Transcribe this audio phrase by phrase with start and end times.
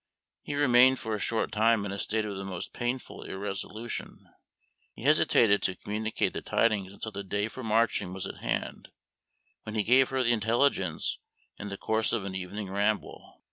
[0.41, 4.25] He remained for a short time in a state of the most painful irresolution;
[4.95, 8.87] he hesitated to communicate the tidings until the day for marching was at hand,
[9.61, 11.19] when he gave her the intelligence
[11.59, 13.31] in the course of an evening ramble.